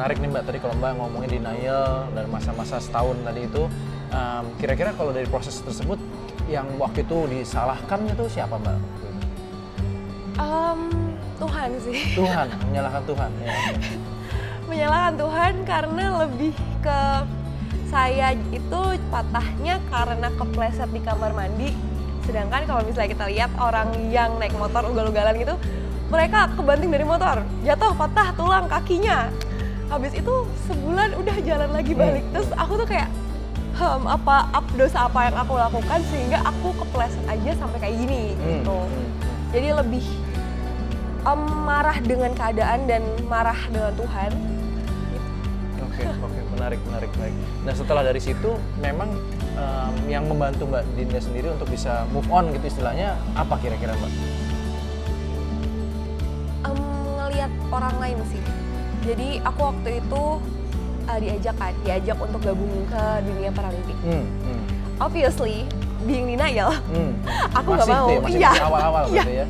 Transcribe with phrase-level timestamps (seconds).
[0.00, 3.68] menarik nih mbak tadi kalau mbak ngomongin denial dan masa-masa setahun tadi itu
[4.16, 6.00] um, kira-kira kalau dari proses tersebut
[6.48, 8.80] yang waktu itu disalahkan itu siapa mbak?
[10.40, 10.88] Um,
[11.36, 12.16] Tuhan sih.
[12.16, 13.30] Tuhan, menyalahkan Tuhan.
[13.44, 13.52] Ya.
[14.72, 17.00] menyalahkan Tuhan karena lebih ke
[17.92, 18.80] saya itu
[19.12, 21.76] patahnya karena kepleset di kamar mandi.
[22.24, 25.60] Sedangkan kalau misalnya kita lihat orang yang naik motor ugal-ugalan gitu,
[26.08, 29.28] mereka kebanting dari motor, jatuh patah tulang kakinya.
[29.90, 30.34] Habis itu
[30.70, 32.22] sebulan udah jalan lagi balik.
[32.30, 32.32] Hmm.
[32.38, 33.10] Terus aku tuh kayak
[33.74, 38.22] hmm, apa up dosa apa yang aku lakukan sehingga aku kepleset aja sampai kayak gini
[38.32, 38.76] Hmm, gitu.
[38.78, 39.06] hmm,
[39.50, 40.04] Jadi lebih
[41.26, 44.30] em, marah dengan keadaan dan marah dengan Tuhan.
[45.80, 47.34] Oke, oke, menarik, menarik, menarik.
[47.66, 49.10] Nah setelah dari situ, memang
[49.52, 54.12] um, yang membantu Mbak Dinda sendiri untuk bisa move on gitu istilahnya apa kira-kira Mbak?
[56.62, 56.78] Em,
[57.18, 58.42] ngelihat orang lain sih.
[59.00, 60.22] Jadi aku waktu itu
[61.06, 63.96] uh, diajak kan, diajak untuk gabung ke dunia paralimpik.
[64.02, 64.60] Hmm, hmm,
[64.98, 65.64] Obviously,
[66.02, 67.16] being denial, hmm.
[67.58, 68.06] Aku nggak mau.
[68.20, 68.50] masih Iya.
[68.60, 69.16] awal-awal Iya.
[69.18, 69.46] gitu ya.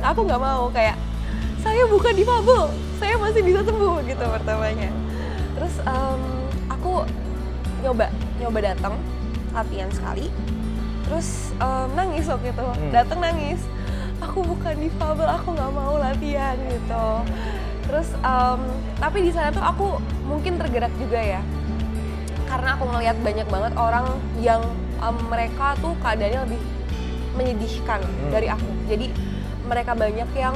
[0.00, 0.96] aku nggak mau kayak
[1.58, 2.62] saya bukan difabel,
[2.96, 4.90] saya masih bisa sembuh gitu pertamanya.
[5.54, 6.20] Terus em,
[6.68, 7.04] aku
[7.80, 8.94] nyoba nyoba datang
[9.50, 10.28] latihan sekali,
[11.02, 12.90] terus em, nangis waktu itu, Hmm.
[12.90, 13.60] datang nangis.
[14.20, 17.06] Aku bukan difabel, aku nggak mau latihan gitu.
[17.84, 18.60] Terus em,
[18.96, 19.86] tapi di sana tuh aku
[20.24, 21.40] mungkin tergerak juga ya,
[22.48, 24.06] karena aku ngelihat banyak banget orang
[24.40, 24.62] yang
[24.98, 26.60] em, mereka tuh keadaannya lebih
[27.34, 28.30] menyedihkan Hmm.
[28.30, 28.70] dari aku.
[28.88, 29.10] Jadi
[29.64, 30.54] mereka banyak yang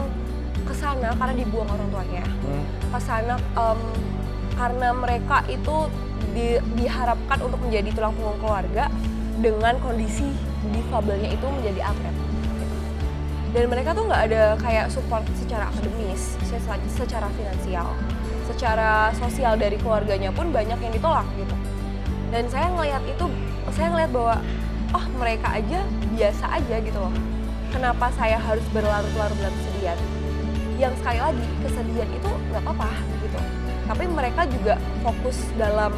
[0.64, 3.80] ke sana karena dibuang orang tuanya, Hmm, ke sana em,
[4.52, 5.76] karena mereka itu
[6.34, 8.90] di- diharapkan untuk menjadi tulang punggung keluarga
[9.38, 10.28] dengan kondisi
[10.68, 12.14] difabelnya itu menjadi atlet.
[13.56, 16.36] Dan mereka tuh nggak ada kayak support secara akademis,
[16.92, 17.88] secara finansial,
[18.44, 21.56] secara sosial dari keluarganya pun banyak yang ditolak gitu.
[22.28, 23.26] Dan saya ngelihat itu,
[23.72, 24.36] saya ngelihat bahwa
[24.92, 25.80] oh mereka aja
[26.12, 27.14] biasa aja gitu loh.
[27.72, 29.98] Kenapa saya harus berlarut-larut dalam kesedihan?
[30.76, 32.88] Yang sekali lagi kesedihan itu nggak apa-apa
[33.24, 33.40] gitu.
[33.88, 35.92] Tapi mereka juga fokus dalam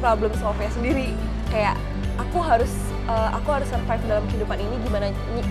[0.00, 1.12] problem solve-nya sendiri.
[1.52, 1.76] Kayak
[2.16, 2.72] aku harus
[3.08, 5.06] eh, aku harus survive dalam kehidupan ini gimana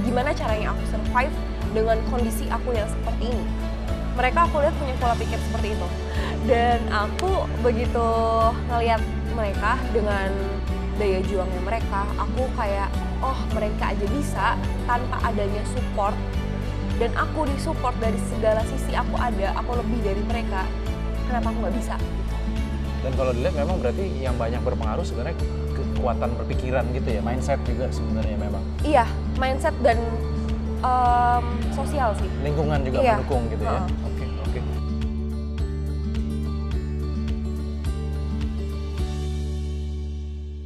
[0.06, 1.34] gimana caranya aku survive
[1.74, 3.46] dengan kondisi aku yang seperti ini.
[4.14, 5.88] Mereka aku lihat punya pola pikir seperti itu.
[6.46, 8.08] Dan aku begitu
[8.70, 9.02] ngelihat
[9.34, 10.30] mereka dengan
[11.02, 12.94] daya juangnya mereka, aku kayak
[13.26, 14.46] oh mereka aja bisa
[14.86, 16.14] tanpa adanya support
[17.02, 20.62] dan aku disupport dari segala sisi aku ada, aku lebih dari mereka.
[21.26, 21.96] Kenapa aku nggak bisa?
[23.04, 25.36] Dan kalau dilihat memang berarti yang banyak berpengaruh sebenarnya
[25.76, 28.64] kekuatan berpikiran gitu ya, mindset juga sebenarnya memang.
[28.80, 29.04] Iya,
[29.36, 30.00] mindset dan
[30.80, 31.44] em,
[31.76, 32.30] sosial sih.
[32.40, 33.14] Lingkungan juga Iya.
[33.20, 33.72] mendukung gitu ya.
[33.76, 33.84] Heeh.
[33.84, 34.13] Oke, oke.